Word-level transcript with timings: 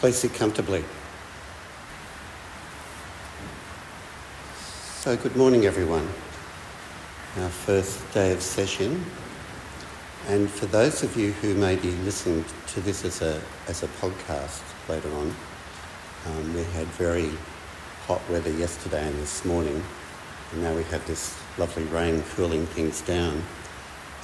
Please 0.00 0.16
sit 0.16 0.32
comfortably. 0.32 0.82
So, 4.94 5.14
good 5.14 5.36
morning, 5.36 5.66
everyone. 5.66 6.08
Our 7.36 7.50
first 7.50 8.10
day 8.14 8.32
of 8.32 8.38
sesshin. 8.38 9.02
And 10.26 10.50
for 10.50 10.64
those 10.64 11.02
of 11.02 11.18
you 11.18 11.32
who 11.32 11.54
may 11.54 11.76
be 11.76 11.90
listening 11.90 12.46
to 12.68 12.80
this 12.80 13.04
as 13.04 13.20
a, 13.20 13.42
as 13.68 13.82
a 13.82 13.88
podcast 14.00 14.62
later 14.88 15.12
on, 15.16 15.36
um, 16.28 16.54
we 16.54 16.62
had 16.72 16.86
very 16.86 17.30
hot 18.06 18.22
weather 18.30 18.52
yesterday 18.52 19.06
and 19.06 19.18
this 19.18 19.44
morning, 19.44 19.84
and 20.52 20.62
now 20.62 20.74
we 20.74 20.84
have 20.84 21.06
this 21.06 21.38
lovely 21.58 21.84
rain 21.84 22.22
cooling 22.36 22.64
things 22.68 23.02
down. 23.02 23.44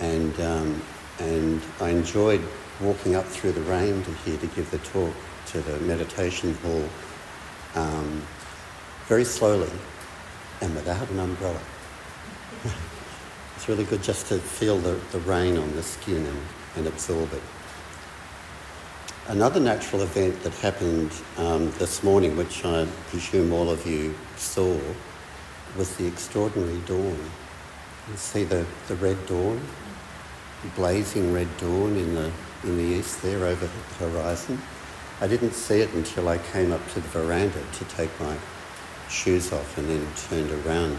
And, 0.01 0.41
um, 0.41 0.83
and 1.19 1.61
I 1.83 1.91
enjoyed 1.91 2.41
walking 2.81 3.15
up 3.15 3.27
through 3.27 3.53
the 3.53 3.61
rain 3.61 4.03
to 4.05 4.11
here 4.25 4.39
to 4.39 4.47
give 4.47 4.71
the 4.71 4.79
talk 4.79 5.13
to 5.47 5.61
the 5.61 5.79
meditation 5.81 6.55
hall 6.57 6.85
um, 7.75 8.23
very 9.07 9.25
slowly 9.25 9.71
and 10.61 10.75
without 10.75 11.09
an 11.11 11.19
umbrella. 11.19 11.61
it's 13.57 13.69
really 13.69 13.85
good 13.85 14.03
just 14.03 14.27
to 14.27 14.39
feel 14.39 14.79
the, 14.79 14.99
the 15.13 15.21
rain 15.21 15.57
on 15.57 15.75
the 15.77 15.83
skin 15.83 16.25
and, 16.25 16.41
and 16.77 16.87
absorb 16.87 17.33
it. 17.33 17.43
Another 19.29 19.59
natural 19.59 20.03
event 20.03 20.41
that 20.45 20.55
happened 20.55 21.11
um, 21.37 21.71
this 21.73 22.03
morning, 22.03 22.37
which 22.37 22.65
I 22.65 22.87
presume 23.09 23.53
all 23.53 23.71
of 23.71 23.87
you 23.87 24.15
saw, 24.37 24.79
was 25.77 25.97
the 25.97 26.07
extraordinary 26.07 26.79
dawn. 26.87 27.19
You 28.09 28.17
see 28.17 28.45
the, 28.45 28.65
the 28.87 28.95
red 28.97 29.27
dawn, 29.27 29.61
blazing 30.77 31.33
red 31.33 31.49
dawn 31.59 31.97
in 31.97 32.15
the, 32.15 32.31
in 32.63 32.77
the 32.77 32.85
east 32.85 33.21
there 33.23 33.45
over 33.45 33.67
the 33.67 34.09
horizon. 34.09 34.61
I 35.21 35.27
didn't 35.27 35.53
see 35.53 35.81
it 35.81 35.93
until 35.95 36.29
I 36.29 36.39
came 36.39 36.73
up 36.73 36.87
to 36.91 37.01
the 37.01 37.09
veranda 37.09 37.63
to 37.73 37.85
take 37.87 38.11
my 38.21 38.37
shoes 39.09 39.51
off 39.51 39.79
and 39.79 39.89
then 39.89 40.07
turned 40.29 40.51
around. 40.67 40.99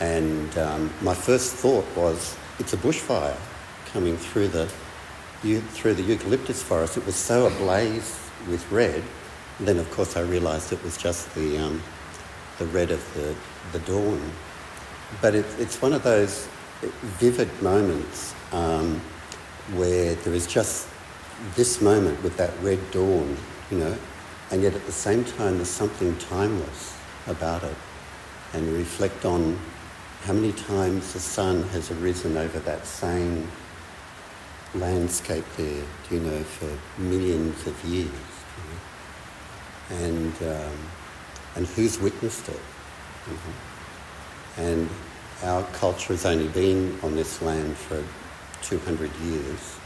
And 0.00 0.58
um, 0.58 0.92
my 1.00 1.14
first 1.14 1.54
thought 1.54 1.86
was, 1.96 2.36
it's 2.58 2.74
a 2.74 2.76
bushfire 2.76 3.38
coming 3.86 4.18
through 4.18 4.48
the, 4.48 4.66
through 5.40 5.94
the 5.94 6.02
eucalyptus 6.02 6.62
forest. 6.62 6.98
It 6.98 7.06
was 7.06 7.16
so 7.16 7.46
ablaze 7.46 8.20
with 8.50 8.70
red. 8.70 9.02
And 9.58 9.66
then, 9.66 9.78
of 9.78 9.90
course, 9.92 10.16
I 10.16 10.20
realised 10.20 10.72
it 10.74 10.82
was 10.84 10.98
just 10.98 11.34
the, 11.34 11.58
um, 11.58 11.82
the 12.58 12.66
red 12.66 12.90
of 12.90 13.02
the, 13.14 13.34
the 13.72 13.78
dawn. 13.86 14.20
But 15.22 15.34
it, 15.34 15.46
it's 15.58 15.80
one 15.80 15.94
of 15.94 16.02
those 16.02 16.48
vivid 17.02 17.50
moments 17.62 18.34
um, 18.52 19.00
where 19.74 20.14
there 20.16 20.34
is 20.34 20.46
just 20.46 20.88
this 21.54 21.80
moment 21.80 22.22
with 22.22 22.36
that 22.36 22.52
red 22.62 22.78
dawn, 22.90 23.36
you 23.70 23.78
know, 23.78 23.96
and 24.50 24.62
yet 24.62 24.74
at 24.74 24.84
the 24.86 24.92
same 24.92 25.24
time 25.24 25.56
there's 25.56 25.68
something 25.68 26.16
timeless 26.18 26.96
about 27.26 27.62
it 27.64 27.76
and 28.52 28.66
you 28.66 28.76
reflect 28.76 29.24
on 29.24 29.58
how 30.22 30.32
many 30.32 30.52
times 30.52 31.12
the 31.12 31.20
sun 31.20 31.62
has 31.68 31.90
arisen 31.90 32.36
over 32.36 32.58
that 32.60 32.86
same 32.86 33.48
landscape 34.74 35.44
there, 35.56 35.84
you 36.10 36.20
know, 36.20 36.42
for 36.42 37.00
millions 37.00 37.66
of 37.66 37.84
years. 37.84 38.10
You 38.56 38.64
know? 38.70 40.04
And, 40.04 40.42
um, 40.42 40.78
and 41.54 41.66
who's 41.68 41.98
witnessed 42.00 42.48
it. 42.48 42.60
Mm-hmm. 43.26 44.60
And 44.60 44.90
our 45.44 45.62
culture 45.74 46.14
has 46.14 46.24
only 46.24 46.48
been 46.48 46.98
on 47.02 47.14
this 47.14 47.42
land 47.42 47.76
for 47.76 48.02
200 48.62 49.10
years, 49.16 49.76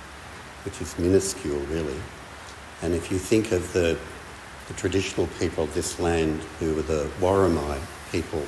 which 0.65 0.81
is 0.81 0.99
minuscule 0.99 1.61
really. 1.67 2.01
And 2.83 2.95
if 2.95 3.11
you 3.11 3.19
think 3.19 3.53
of 3.53 3.73
the 3.73 3.99
the 4.69 4.75
traditional 4.75 5.27
people 5.41 5.65
of 5.65 5.75
this 5.75 5.99
land 5.99 6.41
who 6.61 6.75
were 6.75 6.83
the 6.83 7.11
Worimi 7.21 7.81
people 8.13 8.47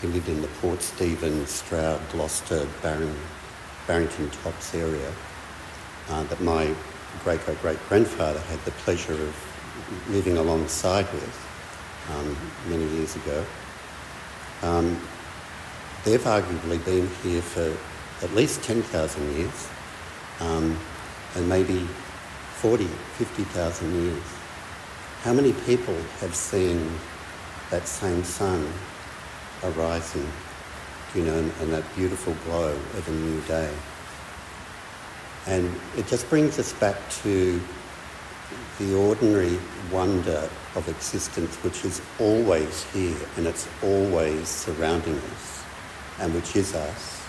who 0.00 0.08
lived 0.08 0.28
in 0.28 0.40
the 0.40 0.48
Port 0.62 0.80
Stephens, 0.80 1.50
Stroud, 1.50 2.00
Gloucester, 2.12 2.66
Barring, 2.82 3.14
Barrington 3.86 4.30
Tops 4.30 4.74
area 4.74 5.12
uh, 6.08 6.22
that 6.24 6.40
my 6.40 6.74
great 7.22 7.44
great 7.44 7.60
great 7.60 7.88
grandfather 7.88 8.40
had 8.40 8.58
the 8.64 8.70
pleasure 8.82 9.12
of 9.12 9.36
living 10.08 10.38
alongside 10.38 11.04
with 11.12 11.46
um, 12.10 12.36
many 12.68 12.86
years 12.96 13.16
ago. 13.16 13.44
Um, 14.62 15.00
they've 16.04 16.22
arguably 16.22 16.82
been 16.84 17.08
here 17.22 17.42
for 17.42 17.76
at 18.24 18.34
least 18.34 18.62
10,000 18.62 19.36
years 19.36 19.68
um, 20.40 20.78
and 21.34 21.48
maybe 21.48 21.86
40, 22.60 22.84
50,000 22.84 24.02
years. 24.02 24.22
How 25.22 25.32
many 25.32 25.52
people 25.52 25.96
have 26.20 26.34
seen 26.34 26.90
that 27.70 27.86
same 27.86 28.24
sun 28.24 28.70
arising, 29.62 30.26
you 31.14 31.22
know, 31.22 31.38
and, 31.38 31.52
and, 31.60 31.72
that 31.72 31.84
beautiful 31.94 32.34
glow 32.44 32.72
of 32.72 33.08
a 33.08 33.12
new 33.12 33.40
day? 33.42 33.72
And 35.46 35.74
it 35.96 36.06
just 36.06 36.28
brings 36.28 36.58
us 36.58 36.72
back 36.74 36.96
to 37.22 37.60
the 38.78 38.96
ordinary 38.96 39.58
wonder 39.92 40.48
of 40.74 40.88
existence, 40.88 41.56
which 41.56 41.84
is 41.84 42.00
always 42.18 42.84
here 42.92 43.16
and 43.36 43.46
it's 43.46 43.68
always 43.82 44.48
surrounding 44.48 45.16
us, 45.16 45.64
and 46.18 46.34
which 46.34 46.56
is 46.56 46.74
us. 46.74 47.22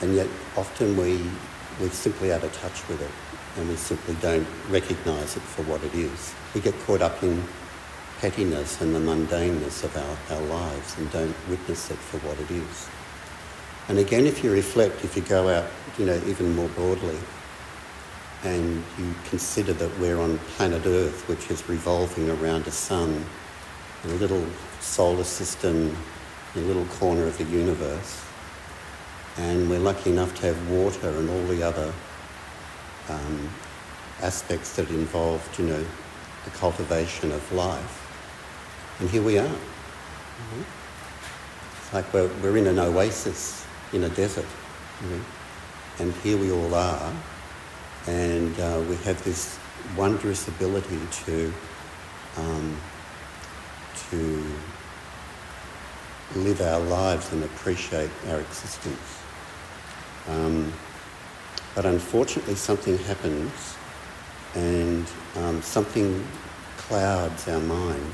And 0.00 0.14
yet, 0.14 0.28
often 0.56 0.96
we, 0.96 1.20
we're 1.80 1.90
simply 1.90 2.32
out 2.32 2.42
of 2.42 2.52
touch 2.54 2.86
with 2.88 3.00
it 3.00 3.10
and 3.58 3.68
we 3.68 3.76
simply 3.76 4.14
don't 4.20 4.46
recognise 4.68 5.36
it 5.36 5.42
for 5.42 5.62
what 5.64 5.82
it 5.84 5.94
is. 5.94 6.34
We 6.54 6.60
get 6.60 6.74
caught 6.80 7.02
up 7.02 7.22
in 7.22 7.42
pettiness 8.18 8.80
and 8.80 8.94
the 8.94 8.98
mundaneness 8.98 9.84
of 9.84 9.96
our, 9.96 10.36
our 10.36 10.42
lives 10.46 10.96
and 10.96 11.10
don't 11.10 11.34
witness 11.48 11.90
it 11.90 11.98
for 11.98 12.18
what 12.26 12.38
it 12.38 12.50
is. 12.50 12.88
And 13.88 13.98
again, 13.98 14.26
if 14.26 14.44
you 14.44 14.52
reflect, 14.52 15.04
if 15.04 15.16
you 15.16 15.22
go 15.22 15.48
out, 15.48 15.66
you 15.98 16.06
know, 16.06 16.20
even 16.26 16.54
more 16.54 16.68
broadly, 16.70 17.18
and 18.44 18.82
you 18.98 19.14
consider 19.28 19.72
that 19.72 19.98
we're 19.98 20.20
on 20.20 20.38
planet 20.56 20.86
Earth, 20.86 21.28
which 21.28 21.50
is 21.50 21.68
revolving 21.68 22.30
around 22.30 22.66
a 22.66 22.70
sun, 22.70 23.24
a 24.04 24.08
little 24.08 24.44
solar 24.80 25.24
system, 25.24 25.96
a 26.56 26.58
little 26.60 26.84
corner 26.86 27.24
of 27.24 27.38
the 27.38 27.44
universe, 27.44 28.24
and 29.38 29.70
we're 29.70 29.78
lucky 29.78 30.10
enough 30.10 30.34
to 30.36 30.46
have 30.46 30.70
water 30.70 31.08
and 31.08 31.30
all 31.30 31.42
the 31.44 31.62
other 31.62 31.92
um, 33.08 33.48
aspects 34.20 34.76
that 34.76 34.88
involved, 34.90 35.58
you 35.58 35.66
know, 35.66 35.84
the 36.44 36.50
cultivation 36.50 37.32
of 37.32 37.52
life. 37.52 37.98
And 39.00 39.08
here 39.08 39.22
we 39.22 39.38
are. 39.38 39.46
Mm-hmm. 39.46 40.62
It's 41.78 41.94
like 41.94 42.12
we're, 42.12 42.30
we're 42.42 42.56
in 42.56 42.66
an 42.66 42.78
oasis 42.78 43.66
in 43.92 44.04
a 44.04 44.08
desert. 44.10 44.44
Mm-hmm. 44.44 46.02
And 46.02 46.12
here 46.16 46.36
we 46.36 46.50
all 46.50 46.74
are. 46.74 47.12
And 48.06 48.58
uh, 48.58 48.82
we 48.88 48.96
have 48.96 49.22
this 49.24 49.58
wondrous 49.96 50.48
ability 50.48 51.00
to, 51.24 51.52
um, 52.36 52.76
to 54.10 54.44
live 56.34 56.60
our 56.60 56.80
lives 56.80 57.32
and 57.32 57.44
appreciate 57.44 58.10
our 58.28 58.40
existence. 58.40 59.21
Um, 60.28 60.72
but 61.74 61.86
unfortunately, 61.86 62.54
something 62.54 62.98
happens 62.98 63.76
and 64.54 65.06
um, 65.36 65.62
something 65.62 66.26
clouds 66.76 67.48
our 67.48 67.60
mind 67.60 68.12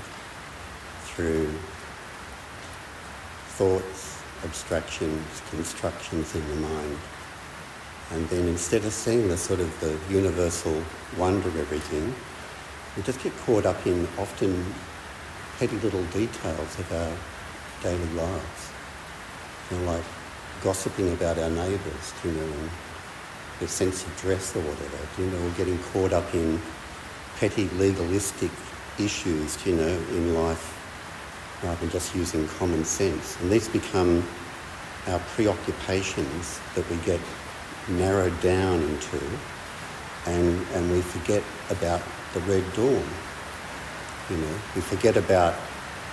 through 1.02 1.52
thoughts, 3.48 4.22
abstractions, 4.44 5.42
constructions 5.50 6.34
in 6.34 6.48
the 6.48 6.56
mind. 6.56 6.98
And 8.12 8.28
then 8.28 8.46
instead 8.46 8.84
of 8.84 8.92
seeing 8.92 9.28
the 9.28 9.36
sort 9.36 9.60
of 9.60 9.80
the 9.80 9.98
universal 10.08 10.82
wonder 11.16 11.48
of 11.48 11.56
everything, 11.56 12.14
we 12.96 13.02
just 13.02 13.22
get 13.22 13.36
caught 13.38 13.66
up 13.66 13.84
in 13.86 14.06
often 14.16 14.64
petty 15.58 15.76
little 15.78 16.04
details 16.04 16.78
of 16.78 16.92
our 16.92 17.16
daily 17.82 18.12
lives. 18.14 18.70
You 19.70 19.78
know, 19.78 19.92
like 19.92 20.04
gossiping 20.62 21.12
about 21.12 21.38
our 21.38 21.50
neighbours, 21.50 22.14
you 22.24 22.32
know, 22.32 22.42
and 22.42 22.70
their 23.58 23.68
sense 23.68 24.04
of 24.04 24.16
dress 24.20 24.54
or 24.56 24.60
whatever. 24.60 24.98
You 25.18 25.26
know, 25.30 25.40
we're 25.42 25.56
getting 25.56 25.78
caught 25.92 26.12
up 26.12 26.34
in 26.34 26.60
petty 27.38 27.68
legalistic 27.70 28.50
issues, 28.98 29.64
you 29.66 29.76
know, 29.76 29.86
in 30.10 30.34
life 30.34 30.74
rather 31.62 31.80
than 31.80 31.90
just 31.90 32.14
using 32.14 32.46
common 32.48 32.84
sense. 32.84 33.40
And 33.40 33.50
these 33.50 33.68
become 33.68 34.26
our 35.06 35.18
preoccupations 35.34 36.60
that 36.74 36.88
we 36.90 36.96
get 36.98 37.20
narrowed 37.88 38.38
down 38.40 38.82
into 38.82 39.20
and, 40.26 40.66
and 40.74 40.90
we 40.90 41.00
forget 41.00 41.42
about 41.70 42.02
the 42.34 42.40
red 42.40 42.64
dawn. 42.74 43.04
You 44.30 44.36
know, 44.36 44.54
we 44.74 44.82
forget 44.82 45.16
about 45.16 45.54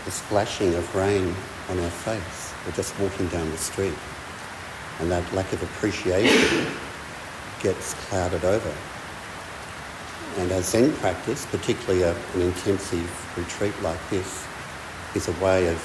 the 0.05 0.11
splashing 0.11 0.73
of 0.75 0.95
rain 0.95 1.35
on 1.69 1.79
our 1.79 1.89
face 1.89 2.53
or 2.65 2.71
just 2.71 2.97
walking 2.99 3.27
down 3.27 3.49
the 3.51 3.57
street. 3.57 3.93
And 4.99 5.11
that 5.11 5.31
lack 5.33 5.51
of 5.53 5.61
appreciation 5.61 6.67
gets 7.61 7.93
clouded 8.05 8.45
over. 8.45 8.73
And 10.37 10.51
as 10.51 10.69
Zen 10.69 10.93
practice, 10.97 11.45
particularly 11.45 12.03
a, 12.03 12.13
an 12.33 12.41
intensive 12.41 13.37
retreat 13.37 13.73
like 13.81 13.99
this, 14.09 14.45
is 15.15 15.27
a 15.27 15.43
way 15.43 15.67
of 15.67 15.81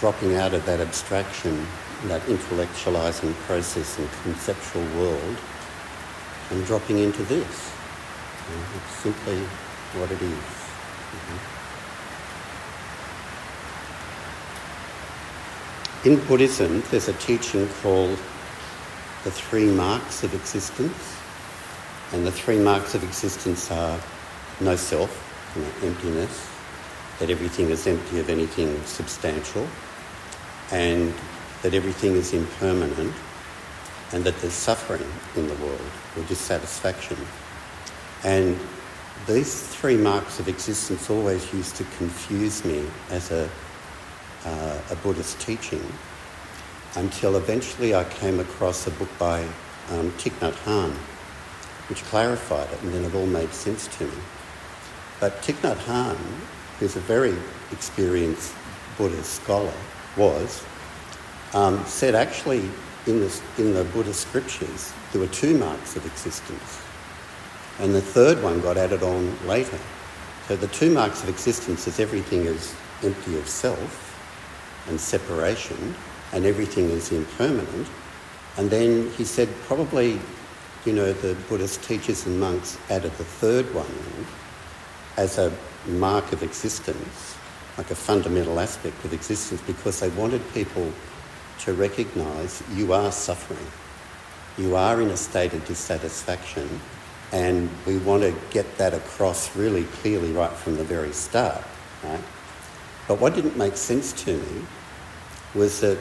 dropping 0.00 0.36
out 0.36 0.52
of 0.52 0.64
that 0.66 0.80
abstraction, 0.80 1.66
that 2.04 2.20
intellectualizing 2.22 3.34
process 3.46 3.98
and 3.98 4.08
conceptual 4.22 4.84
world, 4.98 5.36
and 6.50 6.64
dropping 6.66 6.98
into 6.98 7.22
this. 7.24 7.72
It's 8.76 8.96
simply 9.02 9.38
what 9.94 10.10
it 10.10 10.20
is. 10.20 10.30
Mm-hmm. 10.30 11.53
In 16.04 16.22
Buddhism, 16.26 16.82
there's 16.90 17.08
a 17.08 17.14
teaching 17.14 17.66
called 17.80 18.18
the 19.24 19.30
three 19.30 19.64
marks 19.64 20.22
of 20.22 20.34
existence. 20.34 21.16
And 22.12 22.26
the 22.26 22.30
three 22.30 22.58
marks 22.58 22.94
of 22.94 23.02
existence 23.02 23.70
are 23.70 23.98
no 24.60 24.76
self, 24.76 25.10
you 25.56 25.62
know, 25.62 25.90
emptiness, 25.94 26.46
that 27.18 27.30
everything 27.30 27.70
is 27.70 27.86
empty 27.86 28.20
of 28.20 28.28
anything 28.28 28.84
substantial, 28.84 29.66
and 30.70 31.14
that 31.62 31.72
everything 31.72 32.12
is 32.12 32.34
impermanent, 32.34 33.14
and 34.12 34.24
that 34.24 34.38
there's 34.42 34.52
suffering 34.52 35.10
in 35.36 35.48
the 35.48 35.54
world 35.54 35.80
or 36.18 36.22
dissatisfaction. 36.24 37.16
And 38.24 38.60
these 39.26 39.66
three 39.68 39.96
marks 39.96 40.38
of 40.38 40.48
existence 40.48 41.08
always 41.08 41.50
used 41.54 41.76
to 41.76 41.84
confuse 41.96 42.62
me 42.62 42.84
as 43.08 43.30
a, 43.30 43.48
uh, 44.44 44.80
a 44.90 44.96
Buddhist 44.96 45.40
teaching 45.40 45.84
until 46.96 47.36
eventually 47.36 47.94
I 47.94 48.04
came 48.04 48.40
across 48.40 48.86
a 48.86 48.90
book 48.92 49.08
by 49.18 49.42
um, 49.90 50.10
Thich 50.12 50.32
Nhat 50.40 50.52
Hanh, 50.64 50.92
which 51.88 52.02
clarified 52.04 52.70
it, 52.70 52.82
and 52.82 52.92
then 52.92 53.04
it 53.04 53.14
all 53.14 53.26
made 53.26 53.52
sense 53.52 53.88
to 53.98 54.04
me. 54.04 54.18
But 55.20 55.42
Thich 55.42 55.56
Nhat 55.62 55.76
Hanh, 55.76 56.16
who's 56.78 56.96
a 56.96 57.00
very 57.00 57.34
experienced 57.72 58.54
Buddhist 58.96 59.42
scholar, 59.42 59.72
was, 60.16 60.64
um, 61.52 61.84
said 61.86 62.14
actually 62.14 62.68
in 63.06 63.20
the, 63.20 63.40
in 63.58 63.74
the 63.74 63.84
Buddhist 63.84 64.20
scriptures 64.20 64.92
there 65.12 65.20
were 65.20 65.28
two 65.28 65.58
marks 65.58 65.96
of 65.96 66.06
existence. 66.06 66.80
And 67.80 67.92
the 67.92 68.00
third 68.00 68.40
one 68.42 68.60
got 68.60 68.76
added 68.76 69.02
on 69.02 69.36
later. 69.46 69.78
So 70.46 70.54
the 70.54 70.68
two 70.68 70.92
marks 70.92 71.22
of 71.22 71.28
existence 71.28 71.88
is 71.88 71.98
everything 71.98 72.42
is 72.42 72.74
empty 73.02 73.36
of 73.36 73.48
self 73.48 74.03
and 74.88 75.00
separation, 75.00 75.94
and 76.32 76.44
everything 76.44 76.90
is 76.90 77.12
impermanent. 77.12 77.88
And 78.56 78.70
then 78.70 79.10
he 79.10 79.24
said, 79.24 79.48
probably, 79.66 80.20
you 80.84 80.92
know, 80.92 81.12
the 81.12 81.34
Buddhist 81.48 81.82
teachers 81.82 82.26
and 82.26 82.38
monks 82.38 82.78
added 82.90 83.12
the 83.12 83.24
third 83.24 83.72
one 83.74 83.86
as 85.16 85.38
a 85.38 85.52
mark 85.86 86.32
of 86.32 86.42
existence, 86.42 87.36
like 87.78 87.90
a 87.90 87.94
fundamental 87.94 88.60
aspect 88.60 89.04
of 89.04 89.12
existence, 89.12 89.60
because 89.62 90.00
they 90.00 90.08
wanted 90.10 90.42
people 90.52 90.92
to 91.60 91.72
recognize 91.72 92.62
you 92.74 92.92
are 92.92 93.12
suffering. 93.12 93.66
You 94.58 94.76
are 94.76 95.00
in 95.00 95.10
a 95.10 95.16
state 95.16 95.52
of 95.52 95.64
dissatisfaction, 95.66 96.80
and 97.32 97.68
we 97.86 97.98
want 97.98 98.22
to 98.22 98.34
get 98.50 98.78
that 98.78 98.94
across 98.94 99.56
really 99.56 99.84
clearly 99.84 100.32
right 100.32 100.52
from 100.52 100.76
the 100.76 100.84
very 100.84 101.12
start. 101.12 101.64
Right? 102.02 102.20
But 103.06 103.20
what 103.20 103.34
didn't 103.34 103.56
make 103.56 103.76
sense 103.76 104.12
to 104.24 104.36
me 104.36 104.64
was 105.54 105.80
that 105.80 105.98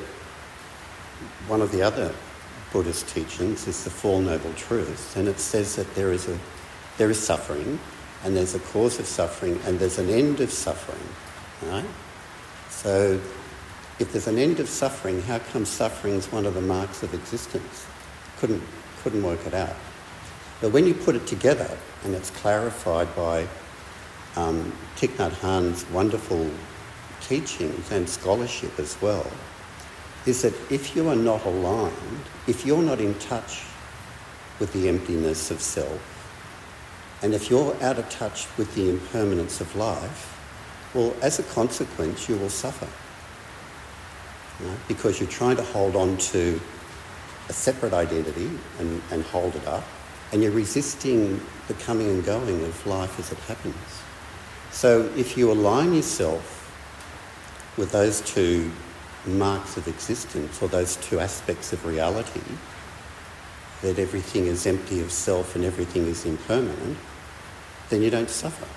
one 1.47 1.61
of 1.61 1.71
the 1.71 1.81
other 1.81 2.13
Buddhist 2.71 3.07
teachings 3.09 3.67
is 3.67 3.83
the 3.83 3.89
Four 3.89 4.21
Noble 4.21 4.53
Truths, 4.53 5.15
and 5.15 5.27
it 5.27 5.39
says 5.39 5.75
that 5.75 5.93
there 5.95 6.11
is, 6.11 6.27
a, 6.27 6.39
there 6.97 7.09
is 7.11 7.19
suffering, 7.19 7.79
and 8.23 8.35
there's 8.35 8.55
a 8.55 8.59
cause 8.59 8.99
of 8.99 9.05
suffering, 9.05 9.59
and 9.65 9.79
there's 9.79 9.99
an 9.99 10.09
end 10.09 10.39
of 10.39 10.51
suffering. 10.51 11.07
Right? 11.61 11.85
So, 12.69 13.19
if 13.99 14.11
there's 14.11 14.27
an 14.27 14.39
end 14.39 14.59
of 14.59 14.67
suffering, 14.67 15.21
how 15.21 15.39
come 15.39 15.65
suffering 15.65 16.15
is 16.15 16.31
one 16.31 16.45
of 16.45 16.55
the 16.55 16.61
marks 16.61 17.03
of 17.03 17.13
existence? 17.13 17.85
Couldn't, 18.39 18.63
couldn't 19.03 19.21
work 19.21 19.45
it 19.45 19.53
out. 19.53 19.75
But 20.61 20.71
when 20.71 20.87
you 20.87 20.93
put 20.93 21.15
it 21.15 21.27
together, 21.27 21.69
and 22.03 22.15
it's 22.15 22.31
clarified 22.31 23.13
by 23.15 23.47
um, 24.35 24.73
Thich 24.95 25.15
Nhat 25.17 25.33
Hanh's 25.33 25.87
wonderful 25.91 26.49
teachings 27.23 27.91
and 27.91 28.07
scholarship 28.07 28.77
as 28.79 29.01
well, 29.01 29.25
is 30.25 30.41
that 30.41 30.53
if 30.71 30.95
you 30.95 31.09
are 31.09 31.15
not 31.15 31.45
aligned, 31.45 32.25
if 32.47 32.65
you're 32.65 32.81
not 32.81 32.99
in 32.99 33.13
touch 33.15 33.63
with 34.59 34.71
the 34.73 34.87
emptiness 34.87 35.51
of 35.51 35.61
self, 35.61 36.01
and 37.21 37.33
if 37.33 37.49
you're 37.49 37.75
out 37.81 37.97
of 37.97 38.09
touch 38.09 38.47
with 38.57 38.73
the 38.75 38.89
impermanence 38.89 39.61
of 39.61 39.75
life, 39.75 40.29
well, 40.93 41.15
as 41.21 41.39
a 41.39 41.43
consequence, 41.43 42.29
you 42.29 42.37
will 42.37 42.49
suffer. 42.49 42.87
Because 44.87 45.19
you're 45.19 45.29
trying 45.29 45.55
to 45.55 45.63
hold 45.63 45.95
on 45.95 46.17
to 46.17 46.59
a 47.49 47.53
separate 47.53 47.93
identity 47.93 48.49
and, 48.79 49.01
and 49.11 49.23
hold 49.23 49.55
it 49.55 49.67
up, 49.67 49.83
and 50.31 50.41
you're 50.41 50.51
resisting 50.51 51.41
the 51.67 51.73
coming 51.75 52.09
and 52.09 52.23
going 52.23 52.63
of 52.63 52.87
life 52.87 53.19
as 53.19 53.31
it 53.31 53.37
happens. 53.39 53.75
So 54.71 55.09
if 55.15 55.37
you 55.37 55.51
align 55.51 55.93
yourself 55.93 56.62
with 57.77 57.91
those 57.91 58.21
two 58.21 58.71
marks 59.25 59.77
of 59.77 59.87
existence 59.87 60.61
or 60.61 60.67
those 60.67 60.95
two 60.97 61.19
aspects 61.19 61.73
of 61.73 61.85
reality, 61.85 62.41
that 63.81 63.99
everything 63.99 64.45
is 64.45 64.65
empty 64.65 65.01
of 65.01 65.11
self 65.11 65.55
and 65.55 65.65
everything 65.65 66.05
is 66.05 66.25
impermanent, 66.25 66.97
then 67.89 68.01
you 68.01 68.09
don't 68.09 68.29
suffer. 68.29 68.67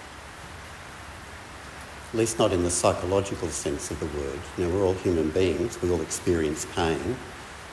At 2.13 2.19
least 2.19 2.39
not 2.39 2.53
in 2.53 2.63
the 2.63 2.71
psychological 2.71 3.49
sense 3.49 3.91
of 3.91 4.01
the 4.01 4.07
word. 4.19 4.39
You 4.57 4.65
know, 4.65 4.75
we're 4.75 4.87
all 4.87 4.95
human 4.95 5.31
beings, 5.31 5.81
we 5.83 5.91
all 5.91 6.01
experience 6.01 6.67
pain 6.75 7.17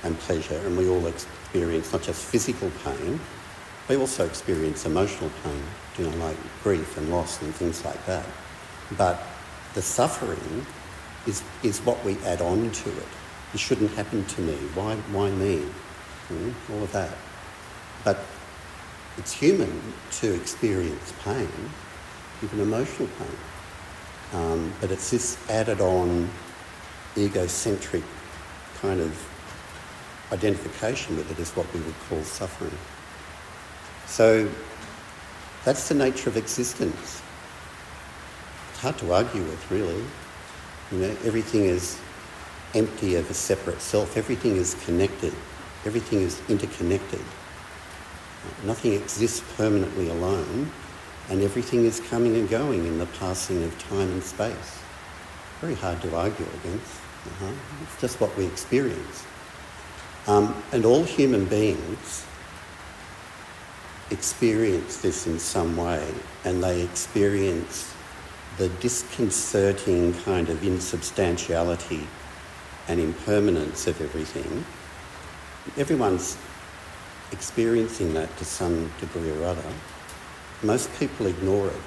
and 0.03 0.17
pleasure, 0.19 0.59
and 0.65 0.77
we 0.77 0.89
all 0.89 1.05
experience 1.07 1.93
not 1.93 2.03
just 2.03 2.23
physical 2.23 2.71
pain, 2.83 3.19
we 3.89 3.97
also 3.97 4.25
experience 4.25 4.85
emotional 4.85 5.29
pain, 5.43 5.61
you 5.97 6.09
know, 6.09 6.17
like 6.25 6.37
grief 6.63 6.97
and 6.97 7.09
loss 7.09 7.41
and 7.41 7.53
things 7.55 7.83
like 7.83 8.05
that. 8.05 8.25
But 8.97 9.21
the 9.73 9.81
suffering 9.81 10.65
is, 11.27 11.43
is 11.63 11.79
what 11.81 12.03
we 12.03 12.17
add 12.19 12.41
on 12.41 12.71
to 12.71 12.89
it. 12.89 13.07
It 13.53 13.59
shouldn't 13.59 13.91
happen 13.91 14.25
to 14.25 14.41
me. 14.41 14.55
Why, 14.73 14.95
why 15.11 15.29
me? 15.31 15.63
Mm, 16.29 16.53
all 16.71 16.83
of 16.83 16.91
that. 16.91 17.15
But 18.03 18.19
it's 19.17 19.31
human 19.31 19.81
to 20.11 20.33
experience 20.33 21.13
pain, 21.23 21.49
even 22.41 22.59
emotional 22.59 23.07
pain. 23.19 24.39
Um, 24.41 24.73
but 24.81 24.91
it's 24.91 25.11
this 25.11 25.37
added 25.49 25.79
on 25.79 26.29
egocentric 27.15 28.03
kind 28.81 28.99
of 28.99 29.29
identification 30.31 31.15
with 31.15 31.29
it 31.29 31.39
is 31.39 31.51
what 31.51 31.71
we 31.73 31.79
would 31.81 31.95
call 32.09 32.23
suffering. 32.23 32.75
So 34.07 34.49
that's 35.63 35.87
the 35.87 35.95
nature 35.95 36.29
of 36.29 36.37
existence. 36.37 37.21
It's 38.71 38.79
hard 38.79 38.97
to 38.97 39.13
argue 39.13 39.43
with, 39.43 39.71
really. 39.71 40.03
You 40.93 40.99
know, 40.99 41.17
everything 41.23 41.65
is 41.65 41.99
empty 42.75 43.15
of 43.15 43.27
a 43.31 43.33
separate 43.33 43.81
self. 43.81 44.15
Everything 44.15 44.57
is 44.57 44.75
connected. 44.85 45.33
Everything 45.85 46.21
is 46.21 46.39
interconnected. 46.49 47.21
Nothing 48.63 48.93
exists 48.93 49.43
permanently 49.57 50.09
alone, 50.09 50.69
and 51.31 51.41
everything 51.41 51.85
is 51.85 51.99
coming 51.99 52.35
and 52.35 52.47
going 52.47 52.85
in 52.85 52.99
the 52.99 53.07
passing 53.07 53.63
of 53.63 53.79
time 53.89 54.11
and 54.11 54.23
space. 54.23 54.79
Very 55.61 55.73
hard 55.73 55.99
to 56.03 56.15
argue 56.15 56.45
against. 56.61 56.93
Uh-huh. 57.25 57.51
It's 57.81 57.99
just 57.99 58.21
what 58.21 58.37
we 58.37 58.45
experience. 58.45 59.25
Um, 60.27 60.61
and 60.71 60.85
all 60.85 61.03
human 61.03 61.45
beings 61.45 62.23
experience 64.11 64.97
this 64.97 65.25
in 65.25 65.39
some 65.39 65.75
way, 65.75 66.07
and 66.45 66.63
they 66.63 66.83
experience 66.83 67.92
the 68.57 68.69
disconcerting 68.69 70.13
kind 70.21 70.49
of 70.49 70.63
insubstantiality 70.63 72.07
and 72.87 72.99
impermanence 72.99 73.87
of 73.87 73.99
everything, 73.99 74.63
everyone's 75.75 76.37
experiencing 77.31 78.13
that 78.13 78.35
to 78.37 78.45
some 78.45 78.91
degree 78.99 79.31
or 79.31 79.43
other. 79.45 79.73
Most 80.61 80.93
people 80.99 81.25
ignore 81.25 81.67
it 81.67 81.81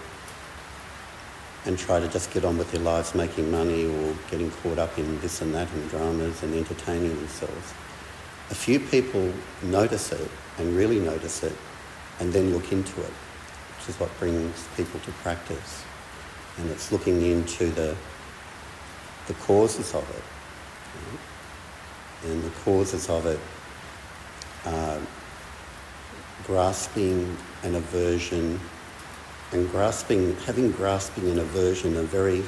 and 1.67 1.79
try 1.79 2.01
to 2.01 2.09
just 2.09 2.33
get 2.33 2.45
on 2.45 2.59
with 2.59 2.71
their 2.73 2.81
lives 2.81 3.15
making 3.15 3.51
money 3.51 3.87
or 3.87 4.17
getting 4.31 4.51
caught 4.51 4.79
up 4.79 4.99
in 4.99 5.21
this 5.21 5.41
and 5.41 5.55
that 5.55 5.71
and 5.73 5.89
dramas 5.89 6.43
and 6.43 6.53
entertaining 6.55 7.15
themselves. 7.17 7.75
A 8.51 8.55
few 8.55 8.81
people 8.81 9.33
notice 9.63 10.11
it 10.13 10.31
and 10.59 10.77
really 10.77 10.99
notice 10.99 11.45
it 11.45 11.57
and 12.19 12.33
then 12.33 12.53
look 12.53 12.73
into 12.73 13.01
it, 13.01 13.13
which 13.79 13.89
is 13.89 14.01
what 14.01 14.17
brings 14.19 14.67
people 14.77 14.99
to 15.01 15.11
practice 15.13 15.86
and 16.59 16.71
it's 16.71 16.91
looking 16.91 17.23
into 17.23 17.67
the, 17.71 17.95
the 19.27 19.35
causes 19.35 19.95
of 19.95 20.09
it. 20.11 20.23
And 22.29 22.43
the 22.43 22.51
causes 22.65 23.09
of 23.09 23.27
it 23.27 23.41
are 24.65 25.01
grasping 26.45 27.37
and 27.63 27.77
aversion 27.77 28.61
and 29.53 29.71
grasping, 29.71 30.35
having 30.39 30.73
grasping 30.73 31.29
in 31.29 31.39
aversion 31.39 31.97
a 31.97 32.03
very 32.03 32.43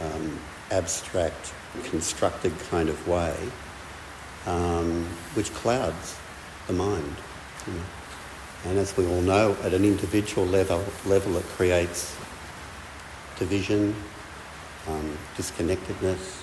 um, 0.00 0.38
abstract, 0.70 1.54
constructed 1.84 2.52
kind 2.70 2.88
of 2.88 3.08
way, 3.08 3.34
um, 4.46 5.04
which 5.34 5.52
clouds 5.54 6.18
the 6.66 6.72
mind. 6.72 7.16
You 7.66 7.72
know. 7.74 7.80
And 8.64 8.78
as 8.78 8.96
we 8.96 9.06
all 9.06 9.22
know, 9.22 9.56
at 9.62 9.72
an 9.72 9.84
individual 9.84 10.46
level, 10.46 10.84
level 11.06 11.36
it 11.36 11.44
creates 11.44 12.16
division, 13.42 13.94
um, 14.86 15.18
disconnectedness, 15.36 16.42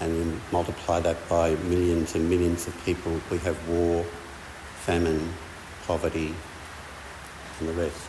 and 0.00 0.16
you 0.16 0.40
multiply 0.50 0.98
that 1.00 1.16
by 1.28 1.54
millions 1.72 2.14
and 2.14 2.28
millions 2.30 2.66
of 2.66 2.84
people, 2.84 3.20
we 3.30 3.38
have 3.38 3.56
war, 3.68 4.04
famine, 4.80 5.32
poverty, 5.86 6.34
and 7.58 7.68
the 7.68 7.72
rest. 7.74 8.08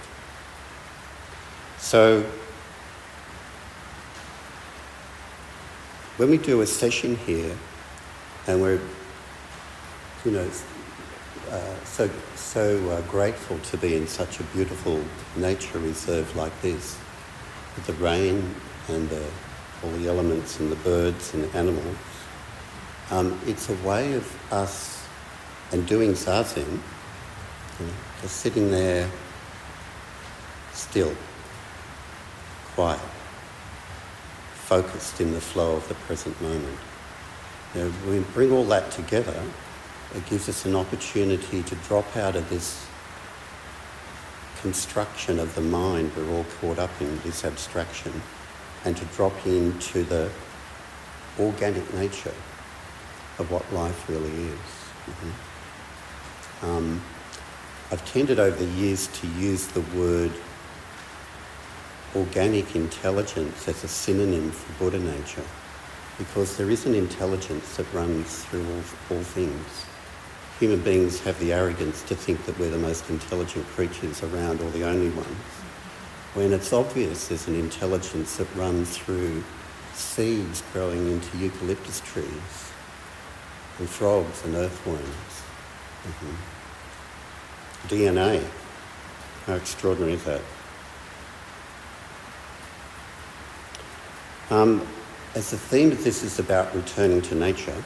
So, 1.80 2.24
when 6.18 6.30
we 6.30 6.38
do 6.38 6.62
a 6.62 6.66
sesshin 6.66 7.18
here, 7.18 7.56
and 8.48 8.62
we're, 8.62 8.80
you 10.24 10.32
know, 10.32 10.50
uh, 11.52 11.84
so 11.84 12.10
so 12.36 12.90
uh, 12.90 13.02
grateful 13.02 13.58
to 13.60 13.78
be 13.78 13.96
in 13.96 14.08
such 14.08 14.40
a 14.40 14.44
beautiful 14.56 15.02
nature 15.36 15.80
reserve 15.80 16.34
like 16.36 16.54
this, 16.62 16.98
with 17.78 17.86
the 17.86 17.94
rain 18.04 18.54
and 18.90 19.10
the, 19.10 19.24
all 19.84 19.92
the 19.92 20.10
elements 20.10 20.60
and 20.60 20.72
the 20.72 20.76
birds 20.78 21.34
and 21.34 21.44
the 21.46 21.58
animals. 21.58 21.96
Um, 23.12 23.40
it's 23.46 23.70
a 23.70 23.76
way 23.88 24.14
of 24.14 24.52
us, 24.52 25.08
and 25.72 25.86
doing 25.88 26.12
zazen, 26.12 26.66
you 26.66 27.86
know, 27.86 27.94
just 28.22 28.38
sitting 28.38 28.70
there 28.72 29.10
still, 30.74 31.14
quiet, 32.74 33.00
focused 34.54 35.22
in 35.22 35.32
the 35.32 35.42
flow 35.42 35.76
of 35.76 35.88
the 35.88 35.96
present 35.96 36.40
moment. 36.42 36.78
You 37.76 37.84
know, 37.84 37.94
we 38.10 38.20
bring 38.34 38.52
all 38.52 38.66
that 38.66 38.92
together, 38.92 39.42
it 40.16 40.26
gives 40.26 40.50
us 40.50 40.66
an 40.66 40.76
opportunity 40.76 41.64
to 41.64 41.76
drop 41.76 42.16
out 42.18 42.36
of 42.36 42.50
this 42.50 42.86
construction 44.68 45.40
of 45.40 45.56
the 45.56 45.62
mind 45.62 46.12
we're 46.14 46.30
all 46.30 46.46
caught 46.60 46.78
up 46.78 46.92
in, 47.00 47.18
this 47.22 47.46
abstraction, 47.46 48.12
and 48.84 48.98
to 48.98 49.06
drop 49.16 49.34
into 49.46 50.04
the 50.04 50.30
organic 51.40 51.94
nature 51.94 52.34
of 53.40 53.50
what 53.50 53.64
life 53.72 54.10
really 54.10 54.36
is. 54.56 54.70
Mm-hmm. 55.08 56.66
Um, 56.66 57.02
I've 57.94 58.06
tended 58.12 58.40
over 58.40 58.58
the 58.58 58.72
years 58.72 59.08
to 59.22 59.28
use 59.40 59.68
the 59.68 59.86
word 59.98 60.34
organic 62.14 62.76
intelligence 62.76 63.70
as 63.70 63.86
a 63.86 63.88
synonym 63.88 64.52
for 64.52 64.84
Buddha 64.84 65.00
nature 65.00 65.46
because 66.18 66.58
there 66.58 66.70
is 66.70 66.86
an 66.86 66.94
intelligence 66.94 67.78
that 67.78 67.86
runs 67.94 68.44
through 68.44 68.66
all, 68.66 69.16
all 69.18 69.24
things. 69.24 69.86
Human 70.60 70.82
beings 70.82 71.20
have 71.22 71.40
the 71.40 71.54
arrogance 71.54 72.02
to 72.04 72.16
think 72.16 72.46
that 72.46 72.58
we're 72.58 72.72
the 72.72 72.78
most 72.78 73.10
intelligent 73.10 73.66
creatures 73.68 74.24
around 74.24 74.62
or 74.62 74.72
the 74.72 74.84
only 74.84 75.10
ones, 75.10 75.44
when 76.34 76.52
it's 76.52 76.74
obvious 76.74 77.28
there's 77.28 77.48
an 77.48 77.56
intelligence 77.56 78.38
that 78.38 78.48
runs 78.56 78.98
through 78.98 79.44
seeds 79.94 80.64
growing 80.74 81.12
into 81.12 81.38
eucalyptus 81.38 82.00
trees, 82.02 82.72
and 83.80 83.90
frogs 83.90 84.44
and 84.46 84.56
earthworms. 84.56 85.04
Mm-hmm. 86.04 86.36
DNA. 87.88 88.44
How 89.46 89.54
extraordinary 89.54 90.14
is 90.14 90.24
that? 90.26 90.42
Um, 94.50 94.86
as 95.36 95.52
the 95.52 95.58
theme 95.58 95.92
of 95.92 96.04
this 96.04 96.24
is 96.24 96.40
about 96.40 96.74
returning 96.76 97.22
to 97.24 97.36
nature, 97.36 97.84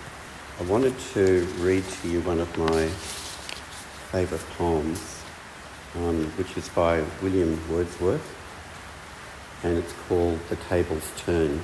I 0.62 0.64
wanted 0.66 0.94
to 1.16 1.44
read 1.58 1.84
to 1.84 2.08
you 2.08 2.22
one 2.22 2.40
of 2.40 2.56
my 2.56 2.86
favourite 4.12 4.46
poems, 4.60 5.24
um, 5.96 6.26
which 6.38 6.56
is 6.56 6.70
by 6.70 7.04
William 7.24 7.60
Wordsworth, 7.68 8.22
and 9.64 9.76
it's 9.76 9.92
called 10.08 10.40
"The 10.50 10.58
Tables 10.58 11.12
Turned," 11.18 11.62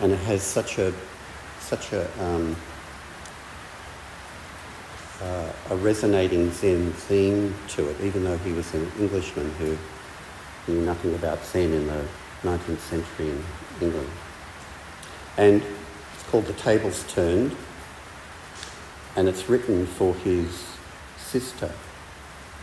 and 0.00 0.12
it 0.12 0.20
has 0.20 0.42
such 0.42 0.78
a 0.78 0.94
such 1.60 1.92
a 1.92 2.08
um, 2.24 2.56
uh, 5.20 5.52
a 5.68 5.76
resonating 5.76 6.50
Zen 6.50 6.90
theme 6.92 7.54
to 7.76 7.90
it, 7.90 8.00
even 8.00 8.24
though 8.24 8.38
he 8.38 8.52
was 8.52 8.72
an 8.72 8.90
Englishman 8.98 9.50
who 9.58 9.76
knew 10.66 10.80
nothing 10.80 11.14
about 11.14 11.44
Zen 11.44 11.74
in 11.74 11.86
the 11.86 12.06
19th 12.42 12.80
century 12.80 13.28
in 13.28 13.44
England. 13.82 14.10
And 15.36 15.62
it's 16.14 16.22
called 16.30 16.46
The 16.46 16.54
Tables 16.54 17.04
Turned, 17.12 17.54
and 19.18 19.28
it's 19.28 19.48
written 19.48 19.84
for 19.84 20.14
his 20.14 20.64
sister, 21.16 21.72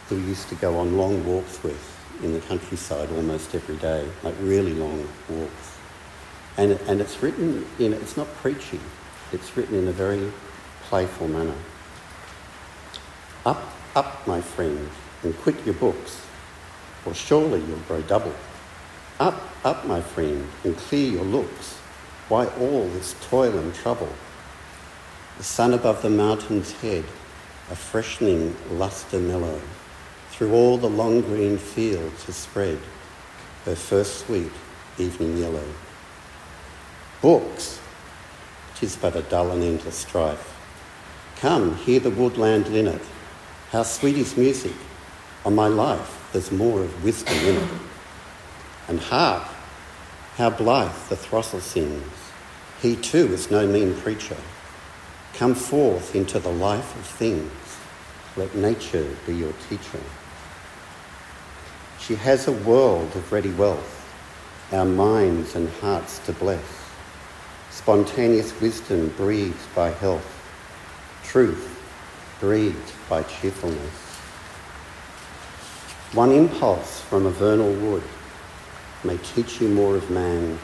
who 0.08 0.16
used 0.16 0.48
to 0.48 0.56
go 0.56 0.78
on 0.78 0.96
long 0.96 1.26
walks 1.26 1.62
with 1.62 2.18
in 2.24 2.32
the 2.32 2.40
countryside 2.40 3.10
almost 3.12 3.54
every 3.54 3.76
day, 3.76 4.08
like 4.24 4.34
really 4.40 4.74
long 4.74 5.06
walks. 5.28 5.78
And, 6.56 6.72
and 6.88 7.02
it's 7.02 7.22
written 7.22 7.66
in, 7.78 7.92
it's 7.92 8.16
not 8.16 8.34
preachy, 8.36 8.80
it's 9.34 9.58
written 9.58 9.76
in 9.76 9.90
a 9.90 9.92
very 9.92 10.32
playful 10.84 11.28
manner. 11.28 11.58
Up, 13.46 13.62
up, 13.94 14.26
my 14.26 14.40
friend, 14.40 14.90
and 15.24 15.38
quit 15.40 15.58
your 15.66 15.76
books, 15.76 16.26
or 17.06 17.14
surely 17.14 17.60
you'll 17.66 17.80
grow 17.80 18.02
double. 18.04 18.34
Up, 19.20 19.42
up, 19.66 19.86
my 19.86 20.00
friend, 20.00 20.48
and 20.64 20.78
clear 20.78 21.12
your 21.12 21.26
looks. 21.26 21.74
Why 22.30 22.46
all 22.46 22.88
this 22.88 23.14
toil 23.28 23.58
and 23.58 23.76
trouble? 23.76 24.14
The 25.38 25.44
sun 25.44 25.74
above 25.74 26.02
the 26.02 26.10
mountain's 26.10 26.72
head, 26.82 27.04
a 27.70 27.76
freshening 27.76 28.56
lustre 28.72 29.20
mellow, 29.20 29.60
through 30.30 30.54
all 30.54 30.78
the 30.78 30.90
long 30.90 31.22
green 31.22 31.58
fields 31.58 32.24
has 32.26 32.36
spread 32.36 32.80
her 33.66 33.76
first 33.76 34.26
sweet 34.26 34.52
evening 34.98 35.38
yellow. 35.38 35.66
Books, 37.22 37.82
tis 38.76 38.96
but 38.96 39.16
a 39.16 39.24
dull 39.24 39.52
and 39.52 39.64
endless 39.64 39.96
strife. 39.96 40.54
Come, 41.38 41.76
hear 41.78 42.00
the 42.00 42.12
woodland 42.12 42.70
linnet. 42.70 43.02
How 43.72 43.84
sweet 43.84 44.18
is 44.18 44.38
music! 44.38 44.76
On 45.44 45.54
my 45.54 45.68
life, 45.68 46.30
there's 46.32 46.52
more 46.52 46.82
of 46.82 47.04
wisdom 47.04 47.38
in 47.40 47.56
it. 47.58 47.70
And 48.88 49.00
hark, 49.00 49.48
how 50.38 50.50
blithe 50.50 51.10
the 51.10 51.16
throstle 51.16 51.60
sings. 51.60 52.04
He 52.82 52.96
too 52.96 53.34
is 53.34 53.52
no 53.52 53.68
mean 53.68 53.96
preacher. 53.96 54.38
Come 55.36 55.54
forth 55.54 56.16
into 56.16 56.40
the 56.40 56.52
life 56.52 56.96
of 56.96 57.06
things. 57.06 57.52
Let 58.38 58.56
nature 58.56 59.06
be 59.28 59.36
your 59.36 59.52
teacher. 59.68 60.00
She 62.00 62.16
has 62.16 62.48
a 62.48 62.54
world 62.54 63.14
of 63.18 63.34
ready 63.34 63.52
wealth, 63.52 64.08
our 64.72 64.86
minds 64.86 65.58
and 65.58 65.68
hearts 65.82 66.20
to 66.20 66.32
bless. 66.32 66.64
Spontaneous 67.70 68.58
wisdom 68.62 69.10
breathed 69.18 69.76
by 69.76 69.90
health, 69.90 70.26
truth 71.26 71.84
breathed 72.40 72.94
by 73.10 73.24
cheerfulness. 73.24 74.16
One 76.14 76.32
impulse 76.32 77.02
from 77.02 77.26
a 77.26 77.32
vernal 77.32 77.74
wood 77.74 78.04
may 79.04 79.18
teach 79.18 79.60
you 79.60 79.68
more 79.68 79.98
of 79.98 80.10
man, 80.10 80.58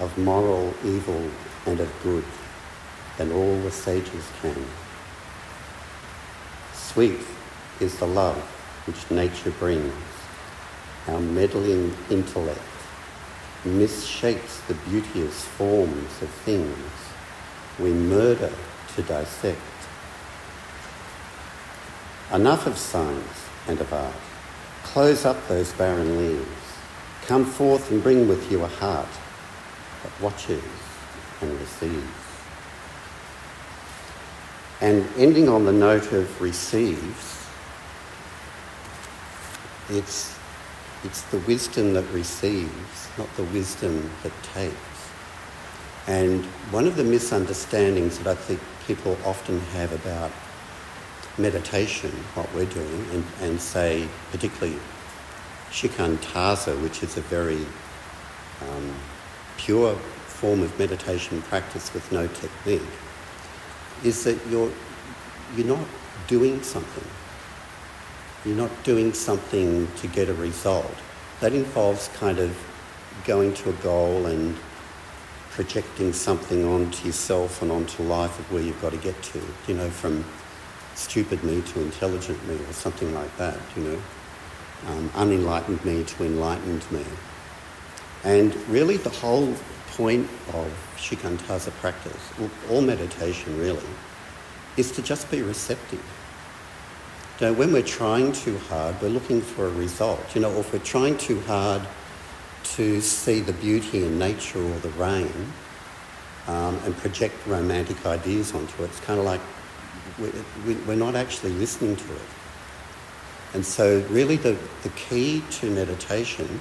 of 0.00 0.16
moral 0.16 0.72
evil 0.82 1.28
and 1.66 1.78
of 1.78 1.92
good 2.02 2.24
than 3.18 3.32
all 3.32 3.60
the 3.60 3.70
sages 3.70 4.28
can. 4.40 4.64
Sweet 6.72 7.20
is 7.80 7.98
the 7.98 8.06
love 8.06 8.36
which 8.86 9.10
nature 9.10 9.50
brings. 9.50 9.92
Our 11.08 11.20
meddling 11.20 11.94
intellect 12.10 12.60
misshapes 13.64 14.66
the 14.66 14.74
beauteous 14.74 15.44
forms 15.44 16.22
of 16.22 16.28
things. 16.28 16.76
We 17.78 17.90
murder 17.90 18.52
to 18.94 19.02
dissect. 19.02 19.60
Enough 22.32 22.66
of 22.66 22.78
science 22.78 23.48
and 23.68 23.80
of 23.80 23.92
art. 23.92 24.14
Close 24.84 25.24
up 25.24 25.48
those 25.48 25.72
barren 25.72 26.18
leaves. 26.18 26.48
Come 27.26 27.44
forth 27.44 27.90
and 27.90 28.02
bring 28.02 28.28
with 28.28 28.50
you 28.50 28.62
a 28.64 28.68
heart 28.68 29.08
that 30.02 30.20
watches 30.20 30.62
and 31.40 31.58
receives. 31.60 32.21
And 34.82 35.08
ending 35.16 35.48
on 35.48 35.64
the 35.64 35.72
note 35.72 36.10
of 36.10 36.40
receives, 36.40 37.46
it's, 39.88 40.36
it's 41.04 41.22
the 41.30 41.38
wisdom 41.38 41.94
that 41.94 42.04
receives, 42.10 43.08
not 43.16 43.32
the 43.36 43.44
wisdom 43.44 44.10
that 44.24 44.32
takes. 44.42 44.74
And 46.08 46.44
one 46.72 46.88
of 46.88 46.96
the 46.96 47.04
misunderstandings 47.04 48.18
that 48.18 48.26
I 48.26 48.34
think 48.34 48.58
people 48.88 49.16
often 49.24 49.60
have 49.60 49.92
about 49.92 50.32
meditation, 51.38 52.10
what 52.34 52.52
we're 52.52 52.66
doing, 52.66 53.06
and, 53.12 53.24
and 53.40 53.60
say, 53.60 54.08
particularly 54.32 54.80
shikantaza, 55.70 56.82
which 56.82 57.04
is 57.04 57.16
a 57.16 57.20
very 57.20 57.64
um, 58.68 58.92
pure 59.58 59.94
form 60.26 60.60
of 60.60 60.76
meditation 60.76 61.40
practice 61.42 61.94
with 61.94 62.10
no 62.10 62.26
technique, 62.26 62.82
is 64.04 64.24
that 64.24 64.38
you're, 64.50 64.70
you're 65.56 65.66
not 65.66 65.86
doing 66.26 66.62
something. 66.62 67.04
You're 68.44 68.56
not 68.56 68.70
doing 68.84 69.12
something 69.12 69.86
to 69.96 70.06
get 70.08 70.28
a 70.28 70.34
result. 70.34 70.94
That 71.40 71.52
involves 71.52 72.08
kind 72.08 72.38
of 72.38 72.56
going 73.24 73.54
to 73.54 73.70
a 73.70 73.72
goal 73.74 74.26
and 74.26 74.56
projecting 75.50 76.12
something 76.12 76.64
onto 76.64 77.06
yourself 77.06 77.62
and 77.62 77.70
onto 77.70 78.02
life 78.02 78.38
of 78.38 78.50
where 78.52 78.62
you've 78.62 78.80
got 78.80 78.92
to 78.92 78.98
get 78.98 79.22
to, 79.22 79.40
you 79.68 79.74
know, 79.74 79.90
from 79.90 80.24
stupid 80.94 81.42
me 81.44 81.60
to 81.62 81.80
intelligent 81.80 82.46
me 82.48 82.54
or 82.54 82.72
something 82.72 83.12
like 83.14 83.34
that, 83.36 83.58
you 83.76 83.82
know, 83.82 84.02
um, 84.88 85.10
unenlightened 85.14 85.84
me 85.84 86.04
to 86.04 86.24
enlightened 86.24 86.90
me. 86.90 87.04
And 88.24 88.54
really 88.68 88.96
the 88.96 89.10
whole 89.10 89.54
point 89.92 90.28
of 90.54 90.94
shikantaza 90.96 91.70
practice, 91.72 92.22
all 92.70 92.80
meditation 92.80 93.58
really, 93.58 93.92
is 94.76 94.90
to 94.92 95.02
just 95.02 95.30
be 95.30 95.42
receptive. 95.42 96.02
You 97.40 97.46
know, 97.46 97.52
when 97.54 97.72
we're 97.72 97.82
trying 97.82 98.32
too 98.32 98.56
hard, 98.68 99.00
we're 99.02 99.08
looking 99.08 99.40
for 99.40 99.66
a 99.66 99.70
result. 99.70 100.34
You 100.34 100.40
know, 100.42 100.52
or 100.54 100.60
if 100.60 100.72
we're 100.72 100.78
trying 100.78 101.18
too 101.18 101.40
hard 101.42 101.82
to 102.76 103.00
see 103.00 103.40
the 103.40 103.52
beauty 103.54 104.04
in 104.04 104.18
nature 104.18 104.62
or 104.62 104.78
the 104.78 104.90
rain 104.90 105.32
um, 106.46 106.78
and 106.84 106.96
project 106.96 107.34
romantic 107.46 108.06
ideas 108.06 108.54
onto 108.54 108.82
it, 108.82 108.86
it's 108.86 109.00
kind 109.00 109.18
of 109.18 109.26
like 109.26 109.40
we're 110.86 110.94
not 110.94 111.14
actually 111.14 111.52
listening 111.52 111.96
to 111.96 112.12
it. 112.12 112.28
And 113.54 113.64
so, 113.64 114.04
really, 114.08 114.36
the, 114.36 114.56
the 114.82 114.88
key 114.90 115.42
to 115.52 115.70
meditation 115.70 116.60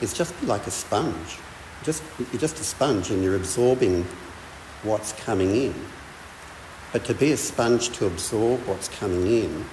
is 0.00 0.12
just 0.12 0.38
be 0.40 0.46
like 0.46 0.66
a 0.66 0.70
sponge. 0.70 1.38
Just, 1.86 2.02
you're 2.18 2.40
just 2.40 2.58
a 2.58 2.64
sponge 2.64 3.10
and 3.10 3.22
you're 3.22 3.36
absorbing 3.36 4.04
what's 4.82 5.12
coming 5.12 5.54
in. 5.54 5.74
But 6.92 7.04
to 7.04 7.14
be 7.14 7.30
a 7.30 7.36
sponge 7.36 7.90
to 7.90 8.06
absorb 8.06 8.66
what's 8.66 8.88
coming 8.88 9.28
in, 9.28 9.64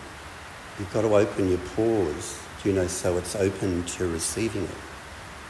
you've 0.78 0.94
got 0.94 1.02
to 1.02 1.16
open 1.16 1.50
your 1.50 1.58
pores, 1.76 2.40
you 2.64 2.72
know, 2.72 2.86
so 2.86 3.18
it's 3.18 3.36
open 3.36 3.84
to 3.86 4.08
receiving 4.08 4.64
it. 4.64 4.78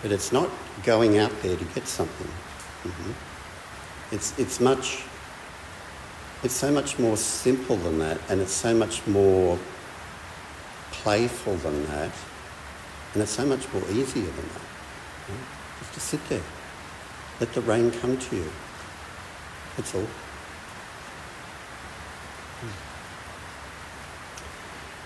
But 0.02 0.14
it's 0.14 0.32
not 0.32 0.50
going 0.84 1.18
out 1.18 1.34
there 1.42 1.58
to 1.58 1.66
get 1.66 1.86
something. 1.86 2.28
Mm-hmm. 2.28 4.16
It's, 4.16 4.40
it's 4.40 4.62
much, 4.62 5.04
it's 6.44 6.54
so 6.54 6.72
much 6.72 6.98
more 6.98 7.18
simple 7.18 7.76
than 7.76 8.00
that, 8.00 8.22
and 8.30 8.40
it's 8.40 8.54
so 8.54 8.74
much 8.74 9.06
more 9.06 9.60
playful 10.92 11.56
than 11.56 11.86
that, 11.88 12.12
and 13.14 13.22
it's 13.22 13.32
so 13.32 13.46
much 13.46 13.72
more 13.74 13.84
easier 13.92 14.24
than 14.24 14.48
that. 14.54 14.62
Just 15.84 15.94
to 15.96 16.00
sit 16.00 16.30
there, 16.30 16.42
let 17.42 17.54
the 17.54 17.62
rain 17.62 17.92
come 17.92 18.18
to 18.18 18.36
you. 18.38 18.50
That's 19.76 19.94
all. 19.94 20.08